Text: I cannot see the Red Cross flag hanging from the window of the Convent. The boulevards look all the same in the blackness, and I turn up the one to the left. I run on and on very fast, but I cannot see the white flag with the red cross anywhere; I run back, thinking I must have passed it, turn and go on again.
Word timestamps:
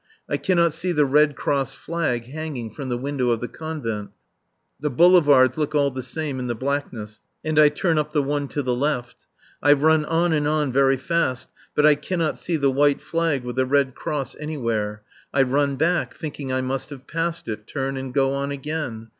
I 0.27 0.37
cannot 0.37 0.73
see 0.73 0.91
the 0.93 1.05
Red 1.05 1.35
Cross 1.35 1.75
flag 1.75 2.25
hanging 2.25 2.71
from 2.73 2.89
the 2.89 2.97
window 2.97 3.29
of 3.29 3.39
the 3.39 3.47
Convent. 3.47 4.09
The 4.79 4.89
boulevards 4.89 5.59
look 5.59 5.75
all 5.75 5.91
the 5.91 6.01
same 6.01 6.39
in 6.39 6.47
the 6.47 6.55
blackness, 6.55 7.19
and 7.45 7.59
I 7.59 7.69
turn 7.69 7.99
up 7.99 8.11
the 8.11 8.23
one 8.23 8.47
to 8.47 8.63
the 8.63 8.73
left. 8.73 9.27
I 9.61 9.73
run 9.73 10.05
on 10.05 10.33
and 10.33 10.47
on 10.47 10.71
very 10.73 10.97
fast, 10.97 11.51
but 11.75 11.85
I 11.85 11.93
cannot 11.93 12.39
see 12.39 12.57
the 12.57 12.71
white 12.71 12.99
flag 12.99 13.43
with 13.43 13.57
the 13.57 13.65
red 13.67 13.93
cross 13.93 14.35
anywhere; 14.39 15.03
I 15.35 15.43
run 15.43 15.75
back, 15.75 16.15
thinking 16.15 16.51
I 16.51 16.61
must 16.61 16.89
have 16.89 17.05
passed 17.05 17.47
it, 17.47 17.67
turn 17.67 17.95
and 17.95 18.11
go 18.11 18.33
on 18.33 18.49
again. 18.49 19.09